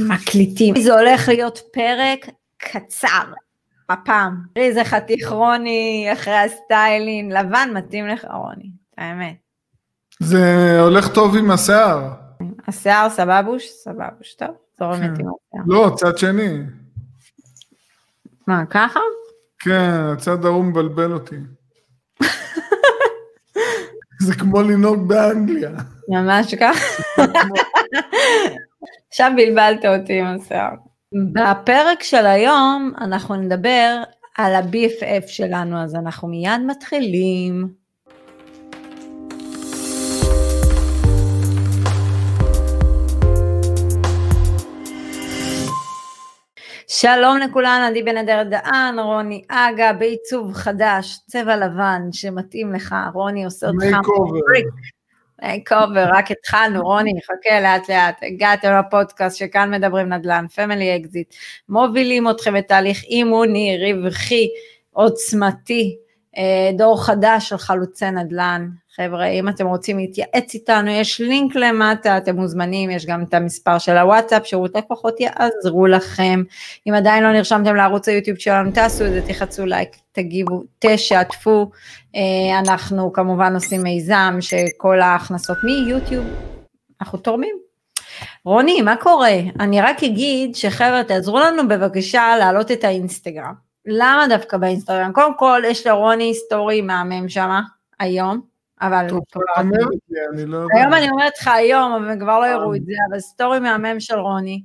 [0.00, 0.74] מקליטים.
[0.80, 3.24] זה הולך להיות פרק קצר,
[3.88, 4.36] הפעם.
[4.54, 9.34] תראי איזה חתיך רוני אחרי הסטיילין, לבן מתאים לך רוני, האמת.
[10.20, 12.10] זה הולך טוב עם השיער.
[12.68, 13.68] השיער סבבוש?
[13.68, 15.02] סבבוש, טוב, זורם כן.
[15.02, 15.64] איתי עם השיער.
[15.66, 16.58] לא, צד שני.
[18.46, 19.00] מה, ככה?
[19.58, 21.36] כן, הצד ההוא מבלבל אותי.
[24.26, 25.70] זה כמו לנהוג באנגליה.
[26.08, 26.84] ממש ככה.
[29.14, 30.70] עכשיו בלבלת אותי עם השיער.
[31.32, 34.02] בפרק של היום אנחנו נדבר
[34.36, 37.68] על ה-BFF שלנו, אז אנחנו מיד מתחילים.
[46.88, 53.44] שלום לכולן, עדי בן אדר דהן, רוני אגה, בעיצוב חדש, צבע לבן שמתאים לך, רוני
[53.44, 54.66] עושה אותך מייק
[55.72, 61.34] אובר, רק התחלנו, רוני, חכה לאט לאט, הגעתם לפודקאסט שכאן מדברים נדל"ן, Family Exit,
[61.68, 64.48] מובילים אתכם בתהליך אימוני, רווחי,
[64.92, 65.96] עוצמתי,
[66.76, 68.68] דור חדש של חלוצי נדל"ן.
[68.96, 73.78] חבר'ה, אם אתם רוצים להתייעץ איתנו, יש לינק למטה, אתם מוזמנים, יש גם את המספר
[73.78, 76.42] של הוואטסאפ, שירות לקוחות יעזרו לכם.
[76.88, 81.70] אם עדיין לא נרשמתם לערוץ היוטיוב שלנו, תעשו את זה, תלחצו לייק, תגיבו, תשתפו.
[82.16, 86.24] אה, אנחנו כמובן עושים מיזם שכל ההכנסות מיוטיוב,
[87.00, 87.56] אנחנו תורמים.
[88.44, 89.38] רוני, מה קורה?
[89.60, 93.73] אני רק אגיד שחבר'ה, תעזרו לנו בבקשה להעלות את האינסטגרם.
[93.86, 95.12] למה דווקא באינסטגרם?
[95.12, 97.62] קודם כל, יש לרוני סטורי מהמם שמה,
[97.98, 98.40] היום,
[98.80, 99.08] אבל...
[99.08, 99.42] טוב,
[100.32, 100.66] אני לא.
[100.78, 104.00] היום אני אומרת לך היום, אבל הם כבר לא יראו את זה, אבל סטורי מהמם
[104.00, 104.62] של רוני,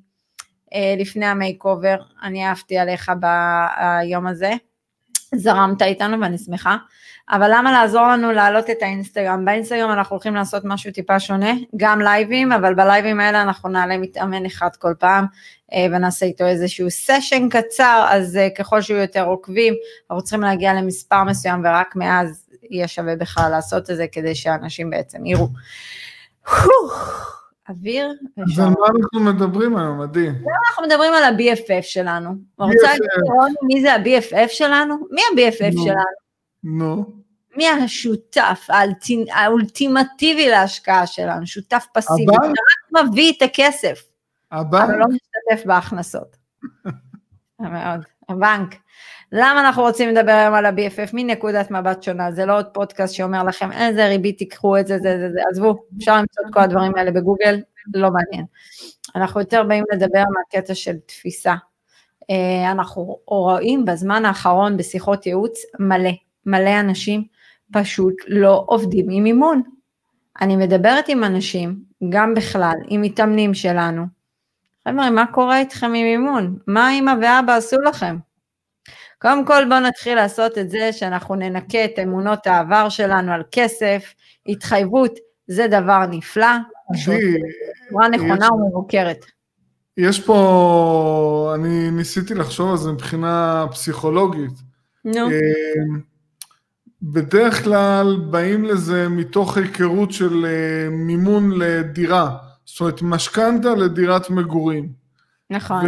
[0.74, 4.52] אה, לפני ה makeover, אני אהבתי עליך ביום הזה,
[5.36, 6.78] זרמת איתנו ואני שמחה,
[7.32, 9.46] אבל למה לעזור לנו להעלות את האינסטגרם?
[9.46, 14.46] באינסטגרם אנחנו הולכים לעשות משהו טיפה שונה, גם לייבים, אבל בלייבים האלה אנחנו נעלה מתאמן
[14.46, 15.26] אחד כל פעם,
[15.74, 19.74] אה, ונעשה איתו איזשהו סשן קצר, אז אה, ככל שיהיו יותר עוקבים,
[20.12, 24.90] אנחנו צריכים להגיע למספר מסוים, ורק מאז יהיה שווה בכלל לעשות את זה, כדי שאנשים
[24.90, 25.48] בעצם יראו.
[27.70, 28.60] אוויר, אז.
[28.60, 30.28] על מה אנחנו מדברים היום, עדי?
[30.28, 32.36] אנחנו מדברים על ה-BFF שלנו.
[32.58, 34.96] רוצה להגיד רוני, מי זה ה-BFF שלנו?
[35.12, 35.84] מי ה-BFF נו.
[35.84, 36.20] שלנו?
[36.64, 37.06] נו,
[37.58, 38.68] מי השותף
[39.32, 41.48] האולטימטיבי להשקעה שלנו?
[41.48, 42.56] שותף פסיבי, הבנק?
[42.56, 44.04] שרק מביא את הכסף,
[44.52, 44.84] הבנק?
[44.84, 46.38] אבל לא משתתף בהכנסות.
[47.60, 48.00] מאוד,
[48.30, 48.76] הבנק.
[49.32, 52.32] למה אנחנו רוצים לדבר היום על ה-BFF מנקודת מבט שונה?
[52.32, 55.84] זה לא עוד פודקאסט שאומר לכם איזה ריבית תיקחו את זה, זה, זה, זה, עזבו,
[55.98, 57.62] אפשר למצוא את כל הדברים האלה בגוגל,
[57.94, 58.46] לא מעניין.
[59.16, 61.54] אנחנו יותר באים לדבר מהקטע של תפיסה.
[62.30, 66.12] אה, אנחנו רואים בזמן האחרון בשיחות ייעוץ מלא,
[66.46, 67.24] מלא אנשים
[67.72, 69.62] פשוט לא עובדים עם אימון.
[70.42, 74.06] אני מדברת עם אנשים, גם בכלל, עם מתאמנים שלנו.
[74.88, 76.58] חבר'ה, מה קורה איתכם עם אימון?
[76.68, 78.18] מה אמא ואבא עשו לכם?
[79.22, 84.14] קודם כל בואו נתחיל לעשות את זה שאנחנו ננקה את אמונות העבר שלנו על כסף,
[84.48, 86.48] התחייבות, זה דבר נפלא,
[86.92, 89.26] בצורה נכונה יש- ומבוקרת.
[89.98, 94.52] יש פה, אני ניסיתי לחשוב על זה מבחינה פסיכולוגית.
[95.06, 95.36] נו, אה,
[97.02, 104.90] בדרך כלל באים לזה מתוך היכרות של אה, מימון לדירה, זאת אומרת משכנתה לדירת מגורים.
[105.50, 105.86] נכון.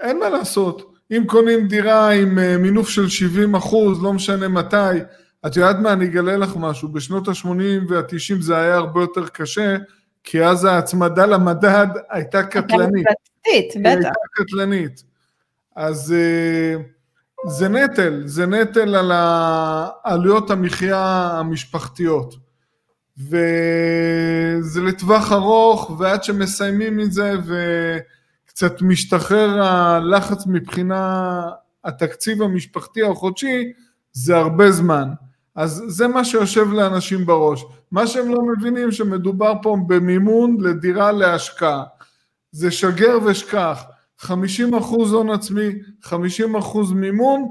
[0.00, 4.98] ואין מה לעשות, אם קונים דירה עם אה, מינוף של 70 אחוז, לא משנה מתי,
[5.46, 7.48] את יודעת מה, אני אגלה לך משהו, בשנות ה-80
[7.88, 9.76] וה-90 זה היה הרבה יותר קשה,
[10.24, 13.06] כי אז ההצמדה למדד הייתה קטלנית.
[13.06, 13.86] קטלנית, היא בטח.
[13.86, 15.04] הייתה קטלנית.
[15.76, 16.82] אז אה,
[17.46, 19.12] זה נטל, זה נטל על
[20.04, 22.34] עלויות המחיה המשפחתיות.
[23.18, 31.42] וזה לטווח ארוך, ועד שמסיימים את זה וקצת משתחרר הלחץ מבחינה
[31.84, 33.72] התקציב המשפחתי החודשי,
[34.12, 35.08] זה הרבה זמן.
[35.54, 37.64] אז זה מה שיושב לאנשים בראש.
[37.90, 41.84] מה שהם לא מבינים שמדובר פה במימון לדירה להשקעה.
[42.52, 43.84] זה שגר ושכח,
[44.18, 45.68] 50 אחוז הון עצמי,
[46.02, 47.48] 50 אחוז מימון,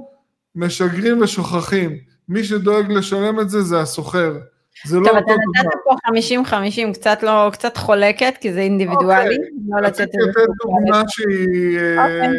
[0.56, 1.98] משגרים ושוכחים.
[2.30, 4.38] מי שדואג לשלם את זה זה הסוחר.
[4.86, 5.70] זה לא טוב, אותו אתה דבר.
[5.70, 9.38] נתת פה 50-50, קצת לא, קצת חולקת, כי זה אינדיבידואלי,
[9.68, 11.80] לא לתת רציתי לתת דוגמה שהיא...
[11.80, 12.30] אה, אוקיי.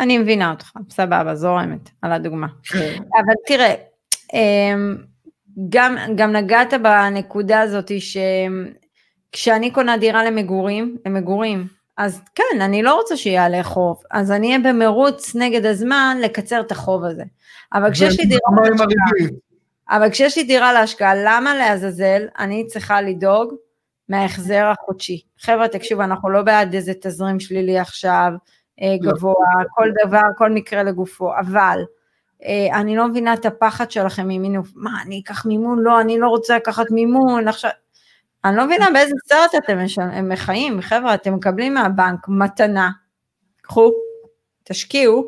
[0.00, 2.46] אני מבינה אותך, סבבה, זורמת על הדוגמה.
[2.62, 3.02] כן.
[3.12, 3.74] אבל תראה,
[4.34, 4.96] אמ,
[5.68, 7.90] גם, גם נגעת בנקודה הזאת
[9.30, 11.66] שכשאני קונה דירה למגורים, למגורים,
[11.96, 16.72] אז כן, אני לא רוצה שיעלה חוב, אז אני אהיה במרוץ נגד הזמן לקצר את
[16.72, 17.22] החוב הזה.
[17.72, 18.40] אבל כשיש לי דירה
[18.70, 19.28] להשקעה?
[19.90, 23.54] אבל כשיש לי דירה להשקעה, למה לעזאזל אני צריכה לדאוג
[24.08, 25.20] מההחזר החודשי.
[25.40, 28.32] חבר'ה, תקשיבו, אנחנו לא בעד איזה תזרים שלילי עכשיו,
[28.82, 29.12] אה, לא.
[29.12, 29.34] גבוה,
[29.70, 31.82] כל דבר, כל מקרה לגופו, אבל
[32.44, 34.68] אה, אני לא מבינה את הפחד שלכם ממינוף.
[34.74, 35.78] מה, אני אקח מימון?
[35.82, 37.70] לא, אני לא רוצה לקחת מימון, עכשיו...
[38.44, 42.90] אני לא מבינה באיזה סרט אתם משל- חיים, חבר'ה, אתם מקבלים מהבנק מתנה,
[43.62, 43.90] קחו,
[44.64, 45.24] תשקיעו,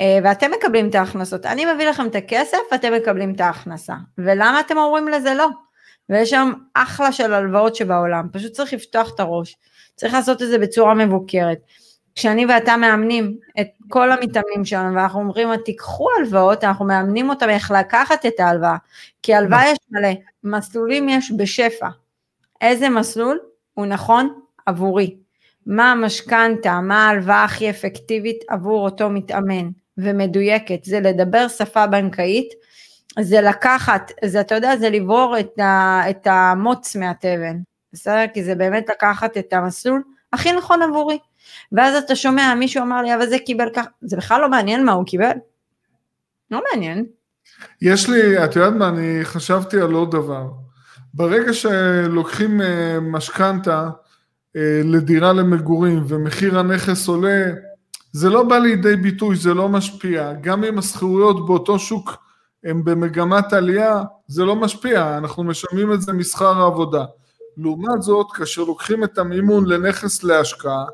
[0.00, 1.46] אה, ואתם מקבלים את ההכנסות.
[1.46, 3.94] אני מביא לכם את הכסף, אתם מקבלים את ההכנסה.
[4.18, 5.48] ולמה אתם אומרים לזה לא?
[6.08, 9.56] ויש שם אחלה של הלוואות שבעולם, פשוט צריך לפתוח את הראש.
[9.94, 11.58] צריך לעשות את זה בצורה מבוקרת.
[12.14, 17.70] כשאני ואתה מאמנים את כל המתאמנים שלנו ואנחנו אומרים תיקחו הלוואות, אנחנו מאמנים אותם איך
[17.70, 18.76] לקחת את ההלוואה,
[19.22, 20.08] כי הלוואה יש מלא,
[20.44, 21.88] מסלולים יש בשפע.
[22.60, 23.38] איזה מסלול
[23.74, 25.16] הוא נכון עבורי?
[25.66, 29.68] מה המשכנתה, מה ההלוואה הכי אפקטיבית עבור אותו מתאמן
[29.98, 32.48] ומדויקת, זה לדבר שפה בנקאית,
[33.20, 37.56] זה לקחת, זה אתה יודע, זה לברור את, ה, את המוץ מהתבן,
[37.92, 38.24] בסדר?
[38.34, 40.02] כי זה באמת לקחת את המסלול
[40.32, 41.18] הכי נכון עבורי.
[41.72, 44.92] ואז אתה שומע, מישהו אמר לי, אבל זה קיבל ככה, זה בכלל לא מעניין מה
[44.92, 45.32] הוא קיבל.
[46.50, 47.06] לא מעניין.
[47.82, 50.46] יש לי, את יודעת מה, אני חשבתי על עוד דבר.
[51.14, 53.90] ברגע שלוקחים אה, משכנתה
[54.56, 57.44] אה, לדירה למגורים ומחיר הנכס עולה,
[58.12, 60.32] זה לא בא לידי ביטוי, זה לא משפיע.
[60.40, 62.16] גם אם השכירויות באותו שוק
[62.64, 67.04] הן במגמת עלייה, זה לא משפיע, אנחנו משלמים את זה משכר העבודה.
[67.56, 70.84] לעומת זאת, כאשר לוקחים את המימון לנכס להשקעה,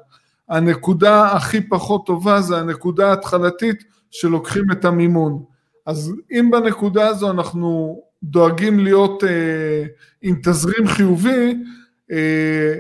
[0.49, 5.43] הנקודה הכי פחות טובה זה הנקודה ההתחלתית שלוקחים את המימון.
[5.87, 9.85] אז אם בנקודה הזו אנחנו דואגים להיות אה,
[10.23, 11.55] עם תזרים חיובי,
[12.13, 12.75] אה,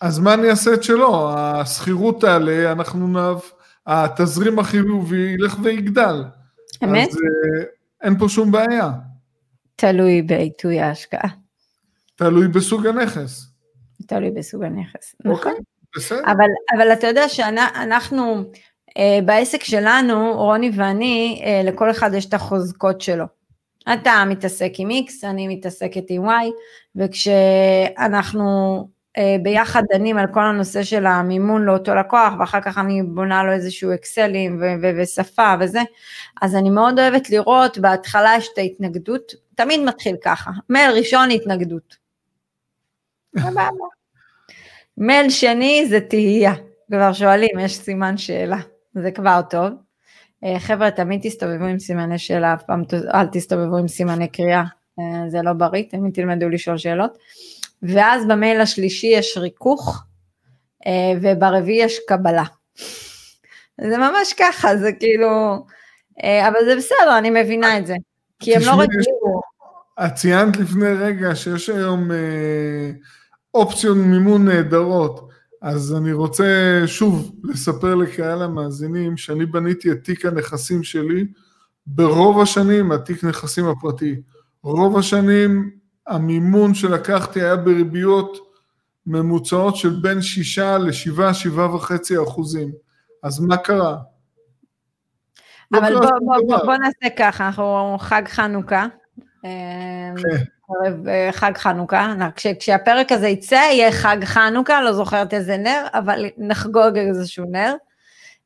[0.00, 1.30] אז מה אני אעשה את שלו?
[1.36, 3.40] השכירות תעלה, אנחנו נב...
[3.86, 6.24] התזרים החיובי ילך ויגדל.
[6.84, 7.08] אמת?
[7.08, 7.64] אז אה,
[8.02, 8.90] אין פה שום בעיה.
[9.76, 11.30] תלוי בעיתוי ההשקעה,
[12.16, 13.46] תלוי בסוג הנכס.
[14.06, 15.14] תלוי בסוג הנכס.
[15.20, 15.52] נכון.
[15.52, 15.64] אוקיי,
[15.96, 16.22] בסדר.
[16.24, 18.44] אבל, אבל אתה יודע שאנחנו,
[18.98, 23.24] אה, בעסק שלנו, רוני ואני, אה, לכל אחד יש את החוזקות שלו.
[23.92, 26.50] אתה מתעסק עם X, אני מתעסקת עם Y,
[26.96, 28.44] וכשאנחנו
[29.16, 33.52] אה, ביחד דנים על כל הנושא של המימון לאותו לקוח, ואחר כך אני בונה לו
[33.52, 35.80] איזשהו אקסלים ושפה וזה,
[36.42, 41.96] אז אני מאוד אוהבת לראות, בהתחלה יש את ההתנגדות, תמיד מתחיל ככה, מייל ראשון התנגדות.
[44.98, 46.54] מייל שני זה תהייה,
[46.92, 48.58] כבר שואלים, יש סימן שאלה,
[48.94, 49.85] זה כבר טוב.
[50.44, 52.82] אה, חבר'ה, תמיד תסתובבו עם סימני שאלה, אף פעם
[53.14, 54.64] אל תסתובבו עם סימני קריאה,
[54.98, 57.18] אה, זה לא בריא, תמיד תלמדו לשאול שאלות.
[57.82, 60.04] ואז במייל השלישי יש ריכוך,
[60.86, 62.44] אה, וברביעי יש קבלה.
[63.80, 65.64] זה ממש ככה, זה כאילו,
[66.22, 67.94] אבל זה בסדר, אני מבינה את זה.
[68.38, 69.14] כי הם לא רגילים.
[70.04, 72.90] את ציינת לפני רגע שיש היום אה,
[73.54, 75.25] אופציות מימון נהדרות,
[75.66, 81.26] אז אני רוצה שוב לספר לקהל המאזינים שאני בניתי את תיק הנכסים שלי
[81.86, 84.20] ברוב השנים, התיק נכסים הפרטי.
[84.62, 85.70] רוב השנים
[86.06, 88.38] המימון שלקחתי היה בריביות
[89.06, 91.18] ממוצעות של בין 6 ל-7,
[91.56, 92.72] 7.5 אחוזים.
[93.22, 93.96] אז מה קרה?
[95.72, 96.58] אבל קרה בוא, בוא, בוא.
[96.64, 98.86] בוא נעשה ככה, אנחנו חג חנוכה.
[100.70, 105.86] ערב, אה, חג חנוכה, כש, כשהפרק הזה יצא יהיה חג חנוכה, לא זוכרת איזה נר,
[105.94, 107.74] אבל נחגוג איזשהו נר.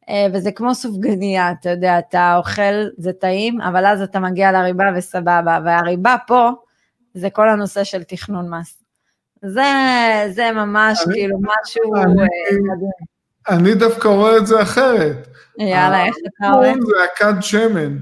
[0.08, 2.62] אה, וזה כמו סופגניה, אתה יודע, אתה אוכל,
[2.98, 6.50] זה טעים, אבל אז אתה מגיע לריבה וסבבה, והריבה פה
[7.14, 8.82] זה כל הנושא של תכנון מס.
[9.44, 9.62] זה,
[10.28, 13.56] זה ממש אני- כאילו משהו אני- אה.
[13.56, 15.28] אני דווקא רואה את זה אחרת.
[15.58, 16.72] יאללה, איך אתה רואה?
[16.72, 17.96] זה הכד שמן.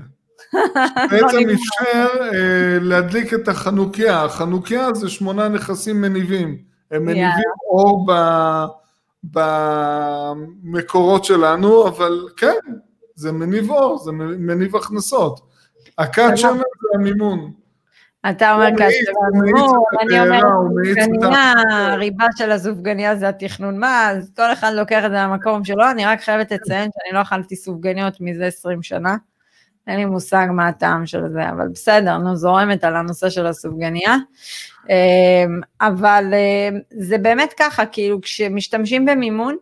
[1.10, 4.24] בעצם אפשר אה, להדליק את החנוכיה.
[4.24, 6.58] החנוכיה זה שמונה נכסים מניבים.
[6.90, 7.50] הם מניבים.
[7.70, 8.06] אור
[10.64, 12.58] במקורות שלנו, אבל כן,
[13.14, 15.40] זה מניב אור, זה מניב הכנסות.
[15.98, 17.52] הכד שמן זה המימון.
[18.30, 18.74] אתה אומר את
[20.02, 20.44] אני אומרת
[21.70, 26.20] הריבה של הסופגניה זה התכנון מס, כל אחד לוקח את זה למקום שלו, אני רק
[26.20, 29.16] חייבת לציין שאני לא אכלתי סופגניות מזה 20 שנה,
[29.88, 34.16] אין לי מושג מה הטעם של זה, אבל בסדר, נו, זורמת על הנושא של הסופגניה.
[34.88, 39.56] אמ, אבל אמ, זה באמת ככה, כאילו כשמשתמשים במימון,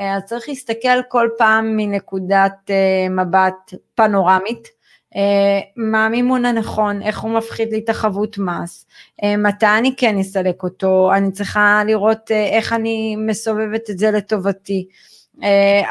[0.00, 4.68] אה, אז צריך להסתכל כל פעם מנקודת אה, מבט פנורמית,
[5.16, 8.86] אה, מה המימון הנכון, איך הוא מפחית לי את החבות מס,
[9.38, 14.88] מתי אני כן אסלק אותו, אני צריכה לראות איך אני מסובבת את זה לטובתי.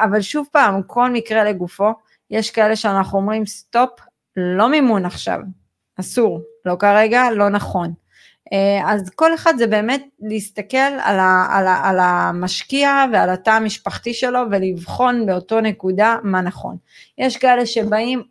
[0.04, 1.92] אבל שוב פעם, כל מקרה לגופו,
[2.32, 3.90] יש כאלה שאנחנו אומרים סטופ,
[4.36, 5.40] לא מימון עכשיו,
[6.00, 7.94] אסור, לא כרגע, לא נכון.
[8.54, 13.50] אה, אז כל אחד זה באמת להסתכל על, ה, על, ה, על המשקיע ועל התא
[13.50, 16.78] המשפחתי שלו ולבחון באותו נקודה מה נכון.
[17.18, 18.24] יש כאלה שבאים,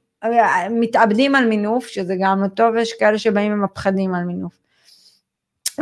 [0.70, 4.52] מתאבדים על מינוף, שזה גם לא טוב, ויש כאלה שבאים ומפחדים על מינוף.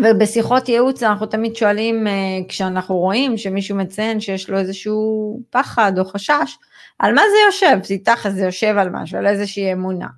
[0.02, 2.12] ובשיחות ייעוץ אנחנו תמיד שואלים, אה,
[2.48, 6.58] כשאנחנו רואים שמישהו מציין שיש לו איזשהו פחד או חשש,
[7.00, 7.90] על מה זה יושב?
[7.90, 10.08] איתך זה יושב על משהו, על איזושהי אמונה.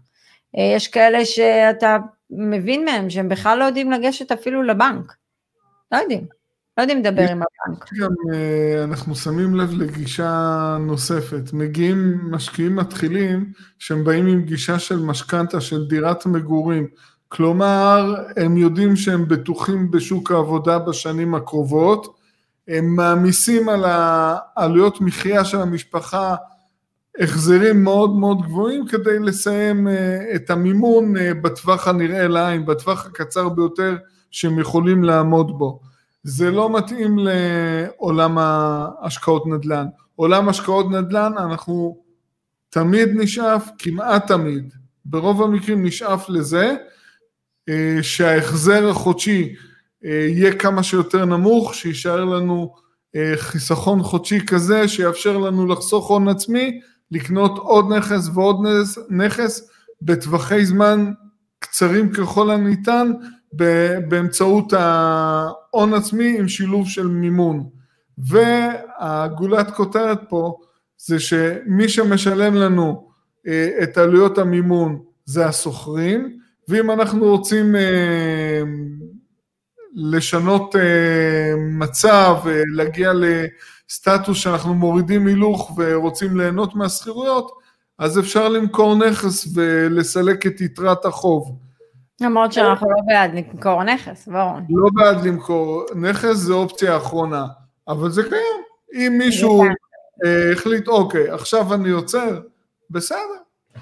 [0.76, 1.96] יש כאלה שאתה
[2.30, 5.12] מבין מהם שהם בכלל לא יודעים לגשת אפילו לבנק.
[5.92, 6.26] לא יודעים.
[6.76, 7.90] לא יודעים לדבר עם הבנק.
[8.00, 11.52] גם אה, אנחנו שמים לב לגישה נוספת.
[11.52, 16.86] מגיעים משקיעים מתחילים שהם באים עם גישה של משכנתה, של דירת מגורים.
[17.28, 22.16] כלומר, הם יודעים שהם בטוחים בשוק העבודה בשנים הקרובות,
[22.68, 26.34] הם מעמיסים על העלויות מחיה של המשפחה
[27.20, 33.48] החזרים מאוד מאוד גבוהים כדי לסיים אה, את המימון אה, בטווח הנראה לעין, בטווח הקצר
[33.48, 33.96] ביותר
[34.30, 35.80] שהם יכולים לעמוד בו.
[36.22, 39.86] זה לא מתאים לעולם ההשקעות נדל"ן.
[40.16, 42.02] עולם השקעות נדל"ן אנחנו
[42.70, 46.74] תמיד נשאף, כמעט תמיד, ברוב המקרים נשאף לזה
[47.68, 49.54] אה, שההחזר החודשי
[50.02, 52.74] יהיה כמה שיותר נמוך, שיישאר לנו
[53.36, 56.80] חיסכון חודשי כזה שיאפשר לנו לחסוך הון עצמי
[57.12, 58.56] לקנות עוד נכס ועוד
[59.10, 59.68] נכס
[60.02, 61.12] בטווחי זמן
[61.58, 63.12] קצרים ככל הניתן
[64.08, 67.68] באמצעות ההון עצמי עם שילוב של מימון.
[68.18, 70.58] והגולת כותרת פה
[70.98, 73.08] זה שמי שמשלם לנו
[73.46, 76.38] אה, את עלויות המימון זה השוכרים,
[76.68, 78.62] ואם אנחנו רוצים אה,
[79.94, 82.36] לשנות אה, מצב,
[82.74, 83.12] להגיע
[83.92, 87.50] סטטוס שאנחנו מורידים הילוך ורוצים ליהנות מהשכירויות,
[87.98, 91.58] אז אפשר למכור נכס ולסלק את יתרת החוב.
[92.20, 94.58] למרות שאנחנו לא בעד למכור נכס, ברור.
[94.70, 97.46] לא בעד למכור נכס, זה אופציה אחרונה,
[97.88, 98.62] אבל זה קיים.
[98.94, 99.64] אם מישהו
[100.24, 102.40] אה, החליט, אוקיי, עכשיו אני עוצר,
[102.90, 103.18] בסדר,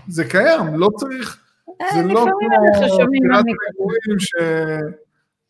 [0.08, 1.38] זה קיים, לא צריך,
[1.82, 4.34] אה, זה לא כמו דירת מגורים ש...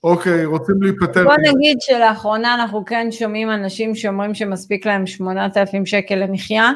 [0.04, 1.24] אוקיי, רוצים להיפטר.
[1.24, 6.72] בוא נגיד שלאחרונה אנחנו כן שומעים אנשים שאומרים שמספיק להם 8,000 שקל למחיה.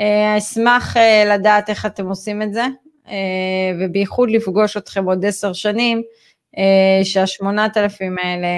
[0.00, 2.64] אה, אשמח אה, לדעת איך אתם עושים את זה,
[3.08, 6.02] אה, ובייחוד לפגוש אתכם עוד עשר שנים,
[7.04, 8.48] שהשמונת אלפים האלה,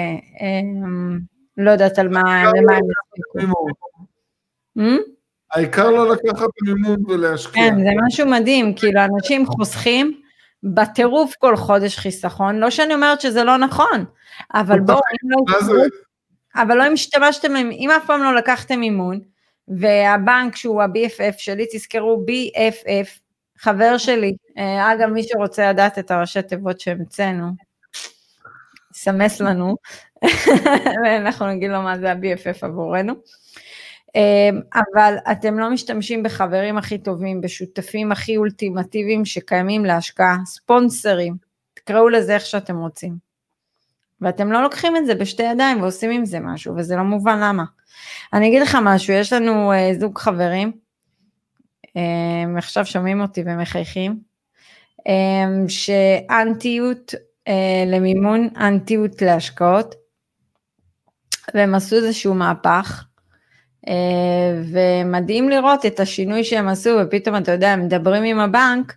[1.57, 2.83] לא יודעת על מה, למה הם
[3.17, 3.65] יספיקו.
[5.53, 7.63] העיקר לא לקחת מימון ולהשקיע.
[7.63, 10.21] כן, זה משהו מדהים, כאילו אנשים חוסכים,
[10.63, 14.05] בטירוף כל חודש חיסכון, לא שאני אומרת שזה לא נכון,
[14.53, 15.83] אבל בואו, לא,
[16.55, 19.19] אבל לא אם השתמשתם, אם אף פעם לא לקחתם אימון,
[19.67, 23.19] והבנק שהוא ה-BFF שלי, תזכרו BFF,
[23.57, 27.51] חבר שלי, אה, אגב מי שרוצה לדעת את הראשי תיבות שהמצאנו,
[28.93, 29.75] סמס לנו,
[31.03, 33.13] ואנחנו נגיד לו מה זה ה-BFF עבורנו.
[34.15, 41.35] אמ, אבל אתם לא משתמשים בחברים הכי טובים, בשותפים הכי אולטימטיביים שקיימים להשקעה, ספונסרים,
[41.73, 43.29] תקראו לזה איך שאתם רוצים.
[44.21, 47.63] ואתם לא לוקחים את זה בשתי ידיים ועושים עם זה משהו, וזה לא מובן למה.
[48.33, 50.71] אני אגיד לך משהו, יש לנו אה, זוג חברים,
[51.95, 54.19] הם עכשיו שומעים אותי ומחייכים,
[55.67, 57.13] שאנטיות
[57.47, 59.95] אה, למימון, אנטיות להשקעות,
[61.53, 63.05] והם עשו איזשהו מהפך,
[64.71, 68.95] ומדהים לראות את השינוי שהם עשו, ופתאום אתה יודע, הם מדברים עם הבנק,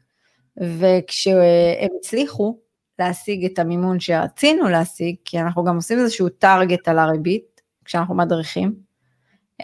[0.56, 2.58] וכשהם הצליחו
[2.98, 8.74] להשיג את המימון שרצינו להשיג, כי אנחנו גם עושים איזשהו טארגט על הריבית, כשאנחנו מדריכים,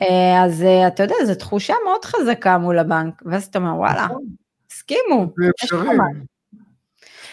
[0.03, 4.05] אה, אז אה, אתה יודע, זו תחושה מאוד חזקה מול הבנק, ואז אתה אומר, וואלה,
[4.05, 4.25] נכון.
[4.71, 5.27] הסכימו.
[5.37, 5.89] זה אפשרי.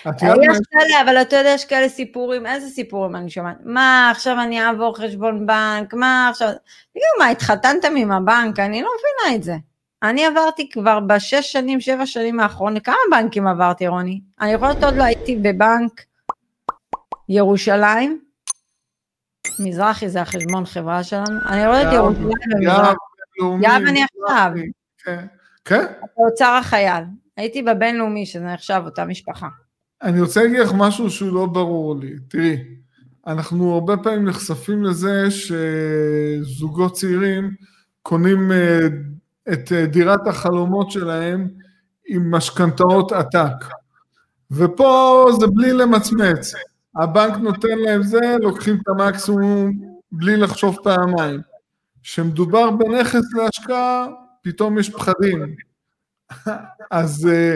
[0.07, 3.57] יש כאלה, אבל אתה יודע, יש כאלה סיפורים, איזה סיפורים אני שומעת?
[3.63, 6.47] מה, עכשיו אני אעבור חשבון בנק, מה עכשיו?
[6.47, 8.59] תגידו, מה, התחתנתם עם הבנק?
[8.59, 9.55] אני לא מבינה את זה.
[10.03, 14.21] אני עברתי כבר בשש שנים, שבע שנים האחרונות, כמה בנקים עברתי, רוני?
[14.41, 16.01] אני יכולה עוד לא הייתי בבנק
[17.29, 18.21] ירושלים,
[19.59, 22.93] מזרחי זה החשבון חברה שלנו, אני רואה את ירושלים במזרחי.
[23.61, 24.51] יאב אני עכשיו.
[25.05, 25.25] כן.
[25.65, 25.85] כן?
[26.17, 27.03] באוצר החייל.
[27.37, 29.47] הייתי בבינלאומי, שזה נחשב אותה משפחה.
[30.05, 32.15] אני רוצה להגיד לך משהו שהוא לא ברור לי.
[32.27, 32.63] תראי,
[33.27, 37.55] אנחנו הרבה פעמים נחשפים לזה שזוגות צעירים
[38.01, 38.79] קונים אה,
[39.53, 41.47] את אה, דירת החלומות שלהם
[42.07, 43.65] עם משכנתאות עתק.
[44.51, 46.53] ופה זה בלי למצמץ.
[46.95, 49.71] הבנק נותן להם זה, לוקחים את המקסימום
[50.11, 51.41] בלי לחשוב פעמיים.
[52.03, 54.07] כשמדובר בנכס להשקעה,
[54.43, 55.55] פתאום יש פחדים.
[56.91, 57.55] אז אה,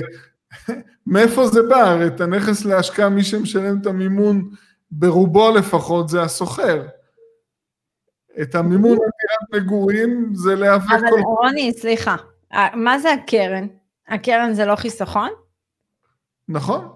[1.07, 1.89] מאיפה זה בא?
[1.89, 4.49] הרי את הנכס להשקעה, מי שמשלם את המימון
[4.91, 6.87] ברובו לפחות זה הסוחר.
[8.41, 10.95] את המימון לדירת מגורים זה להיאבק כל...
[10.95, 12.15] אבל רוני, סליחה,
[12.73, 13.67] מה זה הקרן?
[14.07, 15.29] הקרן זה לא חיסכון?
[16.47, 16.87] נכון.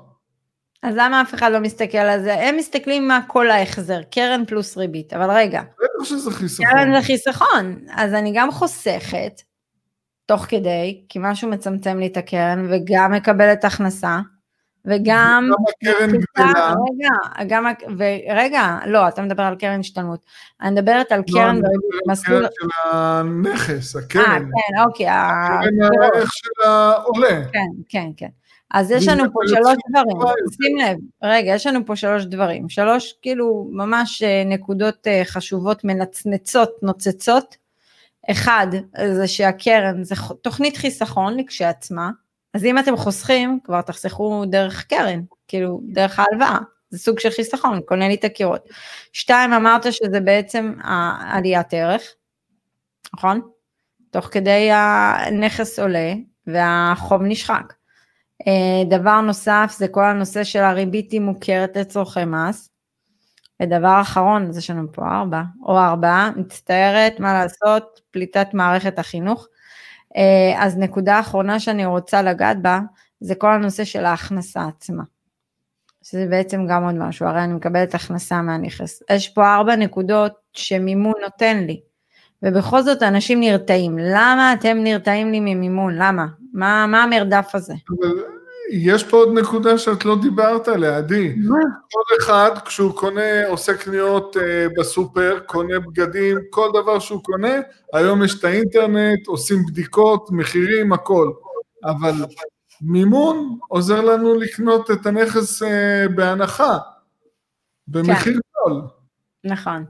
[0.83, 2.33] אז למה אף אחד לא מסתכל על זה?
[2.33, 5.61] הם מסתכלים מה כל ההחזר, קרן פלוס ריבית, אבל רגע.
[5.61, 6.65] בטח שזה חיסכון.
[6.65, 9.41] קרן זה חיסכון, אז אני גם חוסכת,
[10.25, 14.19] תוך כדי, כי משהו מצמצם לי את הקרן, וגם מקבלת הכנסה,
[14.85, 15.49] וגם...
[15.51, 16.73] גם הקרן גדלה.
[16.91, 17.65] רגע, גם,
[17.97, 20.19] ורגע, לא, אתה מדבר על קרן השתלמות.
[20.61, 22.39] אני מדברת על לא, קרן אני מדבר על מסלול...
[22.39, 24.45] קרן של הנכס, אה, הקרן.
[24.45, 25.07] כן, אוקיי.
[25.07, 27.41] ה- קרן הערך של העולה.
[27.53, 28.29] כן, כן, כן.
[28.71, 30.17] אז יש לנו פה שלוש דברים.
[30.61, 35.83] שים לב, רגע, יש לנו פה שלוש דברים, שלוש כאילו ממש אה, נקודות אה, חשובות
[35.83, 37.62] מנצנצות, נוצצות.
[38.31, 38.67] אחד,
[39.13, 42.09] זה שהקרן זה תוכנית חיסכון לכשעצמה,
[42.53, 46.57] אז אם אתם חוסכים, כבר תחסכו דרך קרן, כאילו דרך ההלוואה,
[46.89, 48.69] זה סוג של חיסכון, קונה לי את הקירות.
[49.13, 52.01] שתיים, אמרת שזה בעצם העליית ערך,
[53.13, 53.41] נכון?
[54.11, 56.13] תוך כדי הנכס עולה
[56.47, 57.73] והחוב נשחק.
[58.47, 62.69] אה, דבר נוסף זה כל הנושא של הריבית היא מוכרת לצורכי מס.
[63.63, 69.47] ודבר אחרון, אז יש לנו פה ארבע, או ארבעה, מצטערת, מה לעשות, פליטת מערכת החינוך.
[70.17, 72.79] אה, אז נקודה אחרונה שאני רוצה לגעת בה,
[73.19, 75.03] זה כל הנושא של ההכנסה עצמה.
[76.03, 79.03] שזה בעצם גם עוד משהו, הרי אני מקבלת הכנסה מהנכס.
[79.11, 81.81] יש פה ארבע נקודות שמימון נותן לי,
[82.43, 83.97] ובכל זאת אנשים נרתעים.
[83.97, 85.95] למה אתם נרתעים לי ממימון?
[85.95, 86.25] למה?
[86.53, 87.73] מה, מה המרדף הזה?
[88.71, 91.35] יש פה עוד נקודה שאת לא דיברת עליה, עדי.
[91.91, 97.53] כל אחד, כשהוא קונה, עושה קניות אה, בסופר, קונה בגדים, כל דבר שהוא קונה,
[97.93, 101.31] היום יש את האינטרנט, עושים בדיקות, מחירים, הכל.
[101.85, 102.11] אבל
[102.81, 106.77] מימון עוזר לנו לקנות את הנכס אה, בהנחה,
[107.87, 108.81] במחיר זול.
[109.43, 109.85] נכון.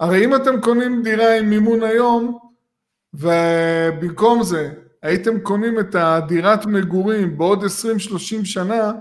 [0.00, 2.38] הרי אם אתם קונים דירה עם מימון היום,
[3.14, 4.70] ובמקום זה
[5.04, 7.66] הייתם קונים את הדירת מגורים בעוד 20-30
[8.44, 8.92] שנה,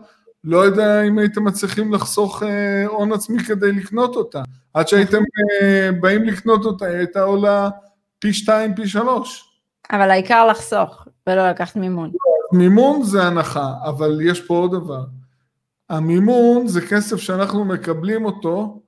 [0.44, 4.44] לא יודע אם הייתם מצליחים לחסוך אה, הון עצמי כדי לקנות אותה.
[4.74, 5.22] עד שהייתם
[5.62, 7.70] אה, באים לקנות אותה, היא הייתה עולה
[8.20, 9.60] פי שתיים, פי שלוש.
[9.92, 12.12] אבל העיקר לחסוך, ולא לקחת מימון.
[12.54, 15.04] מימון זה הנחה, אבל יש פה עוד דבר.
[15.90, 18.82] המימון זה כסף שאנחנו מקבלים אותו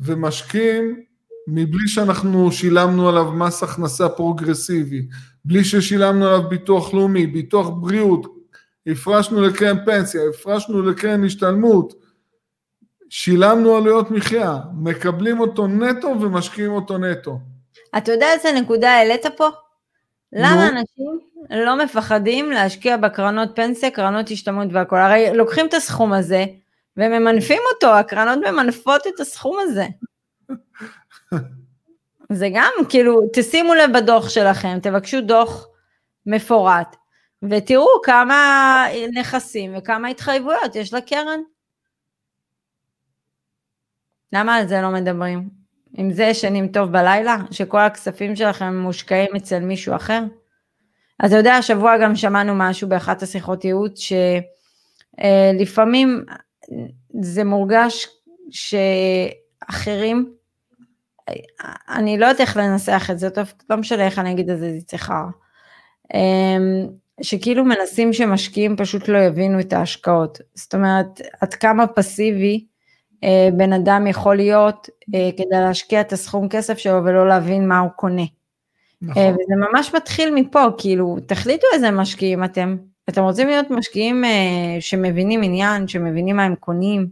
[0.00, 1.00] ומשקיעים
[1.48, 5.06] מבלי שאנחנו שילמנו עליו מס הכנסה פרוגרסיבי,
[5.44, 8.26] בלי ששילמנו עליו ביטוח לאומי, ביטוח בריאות,
[8.86, 11.94] הפרשנו לקרן פנסיה, הפרשנו לקרן השתלמות,
[13.10, 17.38] שילמנו עלויות מחיה, מקבלים אותו נטו ומשקיעים אותו נטו.
[17.96, 19.48] אתה יודע איזה נקודה העלית פה?
[20.32, 21.18] למה אנשים
[21.50, 24.98] לא מפחדים להשקיע בקרנות פנסיה, קרנות השתלמות והכול?
[24.98, 26.44] הרי לוקחים את הסכום הזה
[26.96, 29.86] וממנפים אותו, הקרנות ממנפות את הסכום הזה.
[32.32, 35.66] זה גם, כאילו, תשימו לב בדוח שלכם, תבקשו דוח
[36.26, 36.96] מפורט,
[37.50, 41.40] ותראו כמה נכסים וכמה התחייבויות יש לקרן.
[44.32, 45.48] למה על זה לא מדברים?
[45.96, 47.36] עם זה ישנים טוב בלילה?
[47.50, 50.22] שכל הכספים שלכם מושקעים אצל מישהו אחר?
[51.26, 54.00] אתה יודע, השבוע גם שמענו משהו באחת השיחות ייעוץ,
[55.60, 56.24] שלפעמים
[57.20, 58.06] זה מורגש
[58.50, 60.34] שאחרים,
[61.88, 64.72] אני לא יודעת איך לנסח את זה, טוב, לא משנה איך אני אגיד את זה,
[64.72, 65.24] זה צריכה.
[67.22, 70.38] שכאילו מנסים שמשקיעים פשוט לא יבינו את ההשקעות.
[70.54, 72.64] זאת אומרת, עד כמה פסיבי
[73.24, 77.78] אה, בן אדם יכול להיות אה, כדי להשקיע את הסכום כסף שלו ולא להבין מה
[77.78, 78.24] הוא קונה.
[79.02, 79.22] נכון.
[79.22, 82.76] אה, וזה ממש מתחיל מפה, כאילו, תחליטו איזה משקיעים אתם.
[83.08, 87.08] אתם רוצים להיות משקיעים אה, שמבינים עניין, שמבינים מה הם קונים,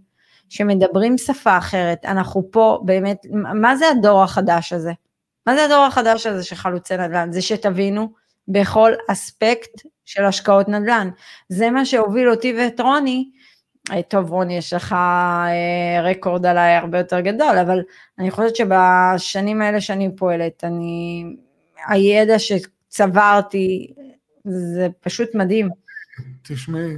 [0.53, 2.05] שמדברים שפה אחרת.
[2.05, 4.93] אנחנו פה באמת, מה זה הדור החדש הזה?
[5.47, 7.33] מה זה הדור החדש הזה של חלוצי נדל"ן?
[7.33, 8.13] זה שתבינו
[8.49, 11.11] בכל אספקט של השקעות נדל"ן.
[11.49, 13.31] זה מה שהוביל אותי ואת רוני,
[13.91, 17.81] אה, טוב רוני יש לך אה, רקורד עליי הרבה יותר גדול, אבל
[18.19, 21.25] אני חושבת שבשנים האלה שאני פועלת, אני,
[21.87, 23.95] הידע שצברתי,
[24.45, 25.69] זה פשוט מדהים.
[26.43, 26.97] תשמעי,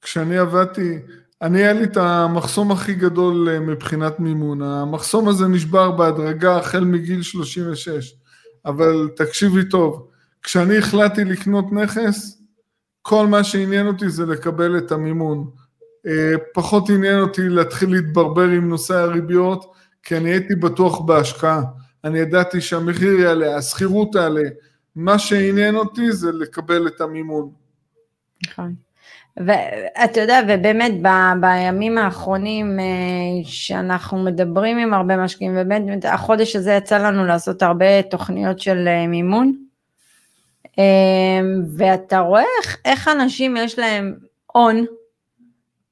[0.00, 0.98] כשאני עבדתי,
[1.42, 4.62] אני היה לי את המחסום הכי גדול אה, מבחינת מימון.
[4.62, 8.14] המחסום הזה נשבר בהדרגה החל מגיל 36,
[8.64, 10.08] אבל תקשיבי טוב,
[10.42, 12.42] כשאני החלטתי לקנות נכס,
[13.02, 15.50] כל מה שעניין אותי זה לקבל את המימון.
[16.06, 21.62] אה, פחות עניין אותי להתחיל להתברבר עם נושא הריביות, כי אני הייתי בטוח בהשקעה.
[22.04, 24.48] אני ידעתי שהמחיר יעלה, השכירות תעלה.
[24.96, 27.50] מה שעניין אותי זה לקבל את המימון.
[28.46, 28.74] נכון.
[29.36, 31.08] ואתה יודע, ובאמת ב,
[31.40, 32.84] בימים האחרונים אה,
[33.44, 39.06] שאנחנו מדברים עם הרבה משקיעים, ובאמת החודש הזה יצא לנו לעשות הרבה תוכניות של אה,
[39.06, 39.56] מימון,
[41.76, 44.14] ואתה רואה איך, איך אנשים יש להם
[44.46, 44.84] הון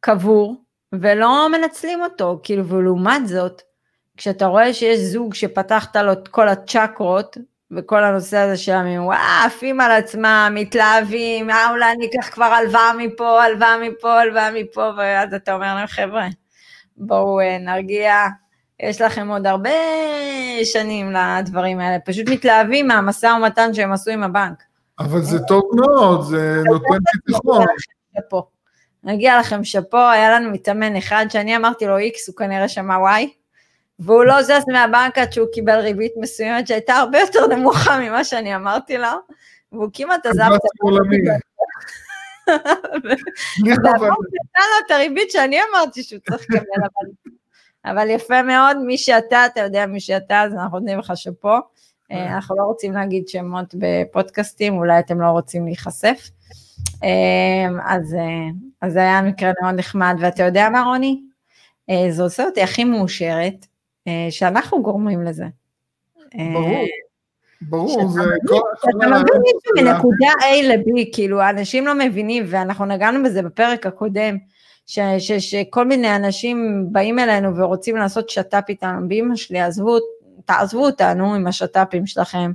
[0.00, 0.57] קבור,
[0.92, 3.62] ולא מנצלים אותו, כאילו, ולעומת זאת,
[4.16, 7.37] כשאתה רואה שיש זוג שפתחת לו את כל הצ'קרות,
[7.76, 12.44] וכל הנושא הזה של שלהם, וואו, עפים על עצמם, מתלהבים, אה, אולי אני אקח כבר
[12.44, 16.28] הלוואה מפה, הלוואה מפה, הלוואה מפה, ואז אתה אומר להם, חבר'ה,
[16.96, 18.14] בואו אה, נרגיע,
[18.80, 19.70] יש לכם עוד הרבה
[20.64, 24.62] שנים לדברים האלה, פשוט מתלהבים מהמשא ומתן שהם עשו עם הבנק.
[24.98, 27.64] אבל זה טוב מאוד, זה נותן ביטחון.
[29.04, 33.30] נגיע לכם שאפו, היה לנו מתאמן אחד שאני אמרתי לו איקס, הוא כנראה שמע וואי,
[34.00, 38.56] והוא לא זז מהבנק עד שהוא קיבל ריבית מסוימת שהייתה הרבה יותר נמוכה ממה שאני
[38.56, 39.08] אמרתי לו,
[39.72, 41.24] והוא כמעט עזב את הריבית.
[43.66, 47.10] והבנק נתן לו את הריבית שאני אמרתי שהוא צריך לקבל,
[47.84, 51.58] אבל יפה מאוד, מי שאתה, אתה יודע מי שאתה, אז אנחנו נותנים לך שאפו.
[52.12, 56.30] אה, אנחנו לא רוצים להגיד שמות בפודקאסטים, אולי אתם לא רוצים להיחשף.
[57.04, 58.48] אה, אז, אה,
[58.82, 61.22] אז זה היה מקרה מאוד נחמד, ואתה יודע מה רוני?
[62.10, 63.66] זה עושה אותי הכי מאושרת,
[64.30, 65.44] שאנחנו גורמים לזה.
[66.52, 66.86] ברור.
[67.62, 68.60] ברור, זה כל...
[68.78, 74.36] אתה מבין מישהו מנקודה A ל-B, כאילו, אנשים לא מבינים, ואנחנו נגענו בזה בפרק הקודם,
[75.38, 79.98] שכל מיני אנשים באים אלינו ורוצים לעשות שת"פ איתנו, באמא שלי, עזבו,
[80.44, 82.52] תעזבו אותנו עם השת"פים שלכם,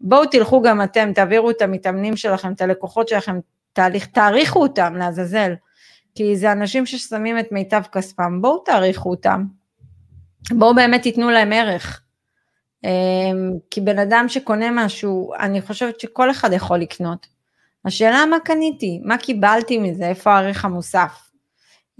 [0.00, 3.38] בואו תלכו גם אתם, תעבירו את המתאמנים שלכם, את הלקוחות שלכם,
[3.72, 5.54] תהליך, תעריכו אותם לעזאזל,
[6.14, 9.44] כי זה אנשים ששמים את מיטב כספם, בואו תעריכו אותם,
[10.50, 12.02] בואו באמת תיתנו להם ערך.
[12.84, 17.26] אמ, כי בן אדם שקונה משהו, אני חושבת שכל אחד יכול לקנות.
[17.84, 21.30] השאלה מה קניתי, מה קיבלתי מזה, איפה הערך המוסף.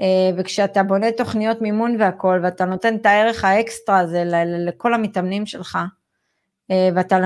[0.00, 4.22] אה, וכשאתה בונה תוכניות מימון והכל, ואתה נותן את הערך האקסטרה הזה
[4.66, 5.78] לכל המתאמנים שלך,
[6.70, 7.18] אה, ואתה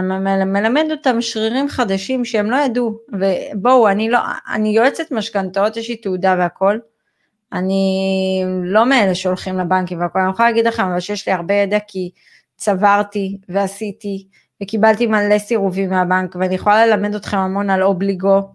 [0.47, 4.19] מלמד אותם שרירים חדשים שהם לא ידעו, ובואו, אני לא,
[4.55, 6.79] אני יועצת משכנתאות, יש לי תעודה והכל,
[7.55, 11.79] אני לא מאלה שהולכים לבנקים והכל, אני יכולה להגיד לכם אבל שיש לי הרבה ידע
[11.89, 12.11] כי
[12.57, 14.27] צברתי ועשיתי
[14.63, 18.53] וקיבלתי מלא סירובים מהבנק ואני יכולה ללמד אתכם המון על אובליגו,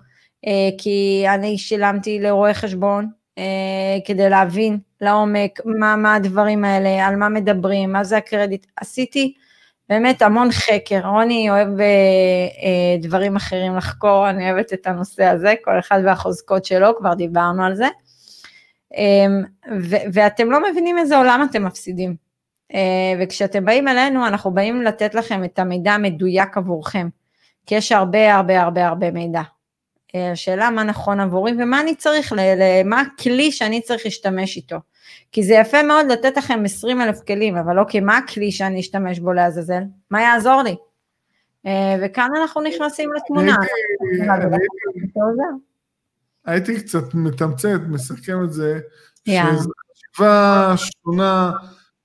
[0.48, 7.16] אה, כי אני שילמתי לרואה חשבון אה, כדי להבין לעומק מה, מה הדברים האלה, על
[7.16, 8.66] מה מדברים, מה זה הקרדיט.
[8.78, 9.34] עשיתי
[9.90, 15.80] באמת המון חקר, רוני אוהב אה, דברים אחרים לחקור, אני אוהבת את הנושא הזה, כל
[15.80, 17.88] אחד והחוזקות שלו, כבר דיברנו על זה.
[18.98, 19.26] אה,
[20.14, 22.16] ואתם לא מבינים איזה עולם אתם מפסידים.
[22.74, 27.08] אה, וכשאתם באים אלינו, אנחנו באים לתת לכם את המידע המדויק עבורכם,
[27.66, 29.42] כי יש הרבה הרבה הרבה הרבה מידע.
[30.16, 32.34] אה, השאלה מה נכון עבורי ומה אני צריך,
[32.86, 34.78] מה הכלי שאני צריך להשתמש איתו.
[35.32, 39.20] כי זה יפה מאוד לתת לכם 20 אלף כלים, אבל אוקיי, מה הכלי שאני אשתמש
[39.20, 39.84] בו לעזאזל?
[40.12, 40.76] מה יעזור לי?
[41.66, 43.56] אה, וכאן אנחנו נכנסים לתמונה.
[46.50, 48.80] הייתי קצת מתמצת, מסכם את זה,
[49.28, 51.52] שזו חשיבה שונה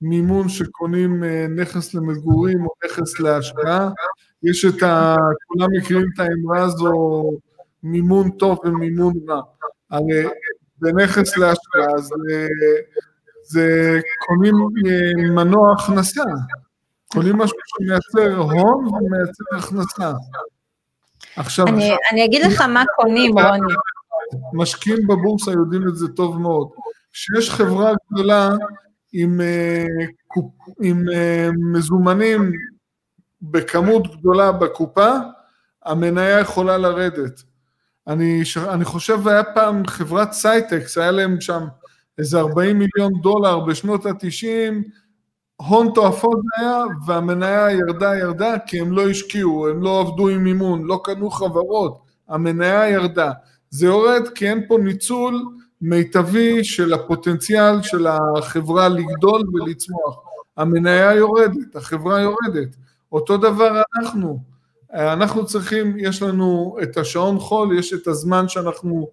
[0.01, 3.89] מימון שקונים אה, נכס למגורים או נכס להשקעה.
[4.43, 5.15] יש את ה...
[5.47, 7.23] כולם מכירים את האמרה הזו,
[7.83, 9.41] מימון טוב ומימון רע.
[9.91, 10.27] הרי
[10.77, 12.09] בנכס להשקעה אז
[13.43, 14.55] זה קונים
[14.87, 16.23] אה, מנוע הכנסה,
[17.07, 20.11] קונים משהו שמייצר הון ומייצר הכנסה.
[21.35, 23.73] עכשיו, אני, עכשיו, אני אגיד לך מה קונים, רוני.
[24.53, 26.67] משקיעים בבורסה יודעים את זה טוב מאוד.
[27.11, 28.49] כשיש חברה גדולה
[29.13, 29.85] עם, אה,
[30.81, 32.51] עם אה, מזומנים
[33.41, 35.09] בכמות גדולה בקופה,
[35.85, 37.43] המניה יכולה לרדת.
[38.07, 41.63] אני, אני חושב, היה פעם חברת Scitex, היה להם שם
[42.17, 44.73] איזה 40 מיליון דולר בשנות ה-90,
[45.55, 50.85] הון תועפות היה, והמניה ירדה ירדה כי הם לא השקיעו, הם לא עבדו עם מימון,
[50.85, 53.31] לא קנו חברות, המניה ירדה.
[53.75, 55.43] זה יורד כי אין פה ניצול
[55.81, 60.19] מיטבי של הפוטנציאל של החברה לגדול ולצמוח.
[60.57, 62.75] המניה יורדת, החברה יורדת.
[63.11, 64.39] אותו דבר אנחנו.
[64.93, 69.07] אנחנו צריכים, יש לנו את השעון חול, יש את הזמן שאנחנו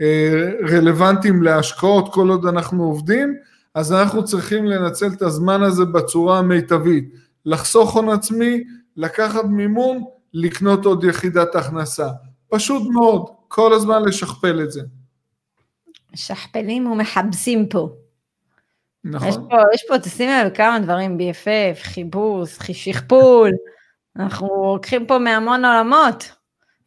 [0.00, 3.34] אה, רלוונטיים להשקעות כל עוד אנחנו עובדים,
[3.74, 7.14] אז אנחנו צריכים לנצל את הזמן הזה בצורה המיטבית,
[7.46, 8.64] לחסוך הון עצמי,
[8.96, 10.04] לקחת מימון,
[10.34, 12.08] לקנות עוד יחידת הכנסה.
[12.48, 14.80] פשוט מאוד, כל הזמן לשכפל את זה.
[16.12, 17.88] משכפלים ומחבסים פה.
[19.04, 19.28] נכון.
[19.28, 23.50] יש פה, יש פה תשימי לב כמה דברים, BFF, חיבוס, שכפול.
[24.16, 26.32] אנחנו לוקחים פה מהמון עולמות.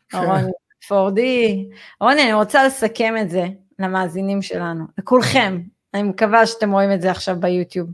[0.09, 0.17] כן.
[0.17, 0.51] רוני,
[0.87, 1.69] פורדי.
[2.01, 3.47] רוני, אני רוצה לסכם את זה.
[3.79, 5.61] למאזינים שלנו, לכולכם.
[5.93, 7.89] אני מקווה שאתם רואים את זה עכשיו ביוטיוב.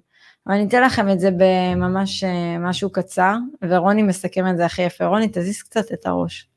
[0.47, 4.82] אבל אני אתן לכם את זה בממש אה, משהו קצר, ורוני מסכם את זה הכי
[4.82, 5.06] יפה.
[5.06, 6.47] רוני, תזיז קצת את הראש.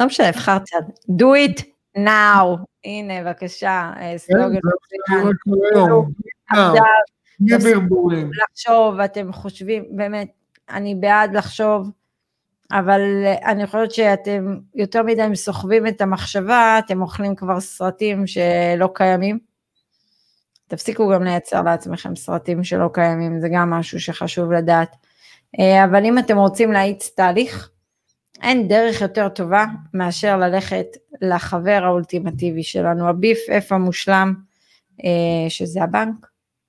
[0.00, 0.82] לא משנה, אבחר צד.
[1.10, 1.62] do it
[1.96, 2.64] now.
[2.84, 4.58] הנה, בבקשה, אה, סלוגן.
[8.50, 10.28] לחשוב, אתם חושבים, באמת,
[10.70, 11.90] אני בעד לחשוב,
[12.72, 13.00] אבל
[13.44, 19.38] אני חושבת שאתם יותר מדי סוחבים את המחשבה, אתם אוכלים כבר סרטים שלא קיימים.
[20.68, 24.96] תפסיקו גם לייצר לעצמכם סרטים שלא קיימים, זה גם משהו שחשוב לדעת.
[25.60, 27.70] אה, אבל אם אתם רוצים להאיץ תהליך,
[28.42, 30.86] אין דרך יותר טובה מאשר ללכת
[31.20, 34.34] לחבר האולטימטיבי שלנו, הביף איפה המושלם,
[35.04, 36.26] אה, שזה הבנק,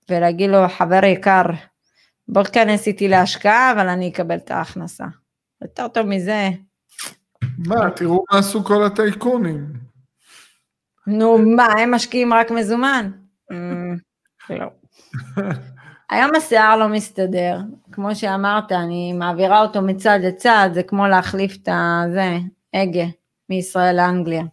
[0.09, 1.43] ולהגיד לו, חבר יקר,
[2.27, 5.05] בוא תכנס איתי להשקעה, אבל אני אקבל את ההכנסה.
[5.61, 6.49] יותר טוב מזה.
[7.57, 9.73] מה, תראו מה עשו כל הטייקונים.
[11.07, 13.11] נו, מה, הם משקיעים רק מזומן?
[14.49, 14.67] לא.
[16.09, 17.57] היום השיער לא מסתדר,
[17.91, 22.37] כמו שאמרת, אני מעבירה אותו מצד לצד, זה כמו להחליף את הזה,
[22.73, 23.05] הגה,
[23.49, 24.43] מישראל לאנגליה.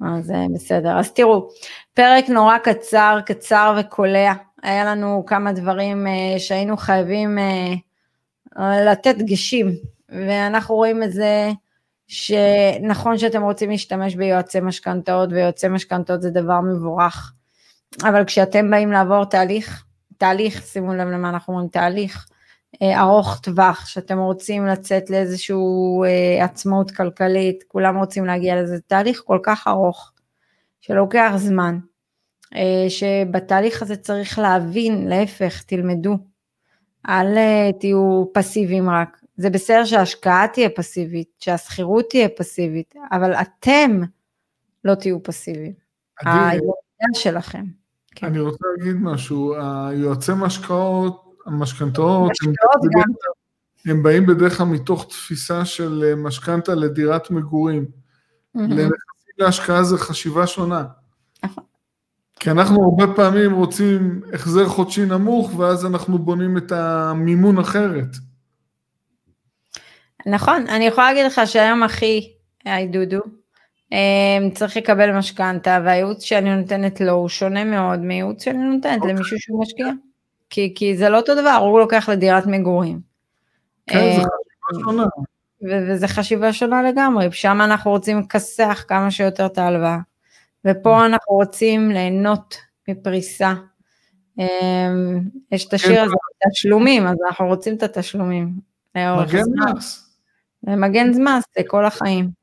[0.00, 0.98] אז אה, בסדר.
[0.98, 1.48] אז תראו,
[1.94, 4.32] פרק נורא קצר, קצר וקולע.
[4.62, 9.70] היה לנו כמה דברים אה, שהיינו חייבים אה, לתת דגשים,
[10.08, 11.50] ואנחנו רואים את זה
[12.06, 17.32] שנכון שאתם רוצים להשתמש ביועצי משכנתאות, ויועצי משכנתאות זה דבר מבורך.
[18.02, 19.84] אבל כשאתם באים לעבור תהליך,
[20.22, 22.28] תהליך, שימו לב למה אנחנו אומרים, תהליך
[22.82, 25.56] אה, ארוך טווח, שאתם רוצים לצאת לאיזושהי
[26.06, 30.12] אה, עצמאות כלכלית, כולם רוצים להגיע לזה, תהליך כל כך ארוך,
[30.80, 31.78] שלוקח זמן,
[32.54, 36.18] אה, שבתהליך הזה צריך להבין, להפך, תלמדו,
[37.08, 44.00] אל אה, תהיו פסיביים רק, זה בסדר שההשקעה תהיה פסיבית, שהשכירות תהיה פסיבית, אבל אתם
[44.84, 45.72] לא תהיו פסיביים.
[46.20, 46.62] הידע
[47.14, 47.81] שלכם.
[48.14, 48.26] כן.
[48.26, 52.52] אני רוצה להגיד משהו, היועצי משקאות, המשכנתאות, הם,
[53.86, 57.86] הם באים בדרך כלל מתוך תפיסה של אה, משכנתה לדירת מגורים.
[58.54, 58.92] לנכסים
[59.38, 60.84] להשקעה זה חשיבה שונה.
[61.44, 61.64] נכון.
[62.40, 68.08] כי אנחנו הרבה פעמים רוצים החזר חודשי נמוך, ואז אנחנו בונים את המימון אחרת.
[70.26, 72.32] נכון, אני יכולה להגיד לך שהיום אחי,
[72.64, 73.20] היי דודו,
[74.54, 78.96] צריך לקבל משכנתה, והייעוץ שאני נותנת לו הוא שונה מאוד מייעוץ שאני נותנת okay.
[78.96, 79.14] אוקיי.
[79.14, 79.86] למישהו שהוא משקיע.
[80.50, 83.00] כי, כי זה לא אותו דבר, הוא לוקח לדירת מגורים.
[83.86, 85.06] כן, זה אמ, חשיבה שונה.
[85.62, 89.98] וזה חשיבה שונה לגמרי, שם אנחנו רוצים לכסח כמה שיותר את ההלוואה,
[90.64, 91.06] ופה mm.
[91.06, 92.56] אנחנו רוצים ליהנות
[92.88, 93.54] מפריסה.
[94.38, 95.20] אמ,
[95.52, 96.04] יש את השיר כן.
[96.04, 96.14] הזה,
[96.50, 98.52] תשלומים, אז אנחנו רוצים את התשלומים.
[98.96, 99.42] מגן
[99.76, 100.16] מס.
[100.62, 102.41] מגן מס לכל החיים.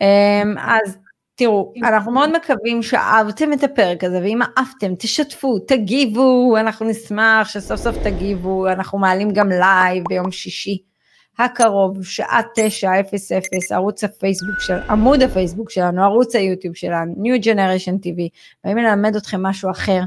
[0.00, 0.98] אמ, אז
[1.34, 7.80] תראו, אנחנו מאוד מקווים שאהבתם את הפרק הזה, ואם אהבתם, תשתפו, תגיבו, אנחנו נשמח שסוף
[7.80, 10.82] סוף תגיבו, אנחנו מעלים גם לייב ביום שישי
[11.38, 18.28] הקרוב, שעה 9:00, ערוץ הפייסבוק של, עמוד הפייסבוק שלנו, ערוץ היוטיוב שלנו, New Generation TV,
[18.64, 20.00] ואם נלמד אתכם משהו אחר,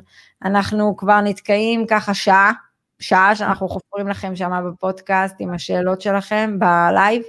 [0.46, 2.52] אנחנו כבר נתקעים ככה שעה,
[3.00, 7.22] שעה שאנחנו חופרים לכם שמה בפודקאסט עם השאלות שלכם בלייב.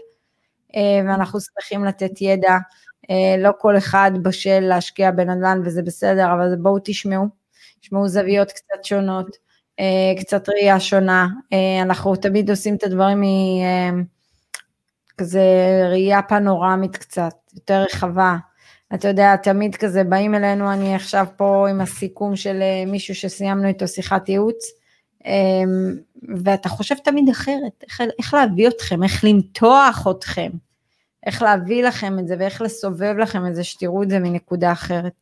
[0.76, 2.58] אה, ואנחנו צריכים לתת ידע,
[3.10, 7.26] אה, לא כל אחד בשל להשקיע בנדל"ן וזה בסדר, אבל בואו תשמעו,
[7.80, 9.36] תשמעו זוויות קצת שונות,
[9.80, 11.26] אה, קצת ראייה שונה,
[11.82, 13.22] אנחנו תמיד עושים את הדברים
[15.18, 15.42] מכזה
[15.90, 18.36] ראייה פנורמית קצת, יותר רחבה.
[18.94, 23.88] אתה יודע, תמיד כזה באים אלינו, אני עכשיו פה עם הסיכום של מישהו שסיימנו איתו
[23.88, 24.64] שיחת ייעוץ,
[26.44, 30.50] ואתה חושב תמיד אחרת, איך, איך להביא אתכם, איך למתוח אתכם.
[31.26, 35.12] איך להביא לכם את זה ואיך לסובב לכם את זה, שתראו את זה מנקודה אחרת.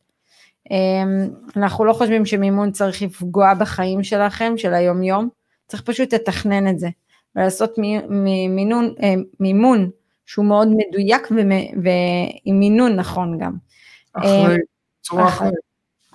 [0.71, 5.29] אמ, אנחנו לא חושבים שמימון צריך לפגוע בחיים שלכם, של היום יום,
[5.67, 6.89] צריך פשוט לתכנן את זה,
[7.35, 7.75] ולעשות
[8.49, 9.89] מינון, אה, מימון
[10.25, 13.53] שהוא מאוד מדויק ועם מינון נכון גם.
[14.13, 14.57] אחרי,
[15.01, 15.53] צורה אחרת.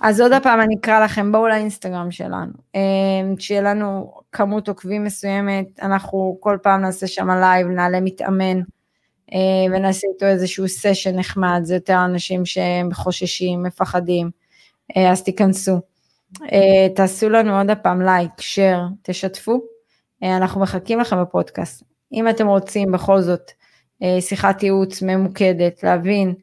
[0.01, 5.65] אז עוד פעם אני אקרא לכם, בואו לאינסטגרם שלנו, אמ, שיהיה לנו כמות עוקבים מסוימת,
[5.81, 8.61] אנחנו כל פעם נעשה שם לייב, נעלה מתאמן,
[9.71, 14.29] ונעשה איתו איזשהו סשן נחמד, זה יותר אנשים שהם חוששים, מפחדים,
[14.97, 15.79] אה, אז תיכנסו.
[16.51, 19.61] אה, תעשו לנו עוד הפעם לייק, share, תשתפו,
[20.23, 21.83] אנחנו מחכים לכם בפודקאסט.
[22.13, 23.51] אם אתם רוצים בכל זאת
[24.19, 26.33] שיחת ייעוץ ממוקדת, להבין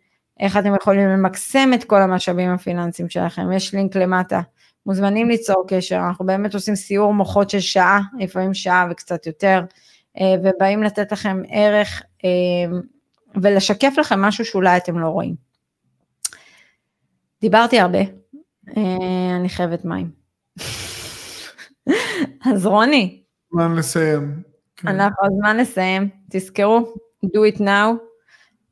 [0.40, 4.40] איך אתם יכולים למקסם את כל המשאבים הפיננסיים שלכם, יש לינק למטה,
[4.86, 9.60] מוזמנים ליצור קשר, אנחנו באמת עושים סיור מוחות של שעה, לפעמים שעה וקצת יותר,
[10.42, 12.80] ובאים לתת לכם ערך אמ,
[13.34, 15.34] ולשקף לכם משהו שאולי אתם לא רואים.
[17.40, 17.98] דיברתי הרבה,
[18.76, 20.10] אה, אני חייבת מים.
[22.52, 24.42] אז רוני, זמן לסיים.
[24.76, 24.88] כן.
[24.88, 27.94] אנחנו הזמן לסיים, תזכרו, do it now,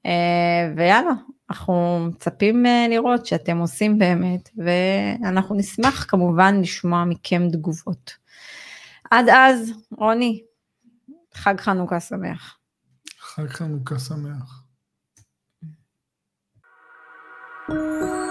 [0.06, 1.12] אה, ויאללה,
[1.50, 8.14] אנחנו מצפים אה, לראות שאתם עושים באמת, ואנחנו נשמח כמובן לשמוע מכם תגובות.
[9.10, 10.42] עד אז, רוני,
[11.36, 12.58] חג חנוכה שמח.
[13.20, 14.60] חג חנוכה שמח.
[17.66, 18.23] thank you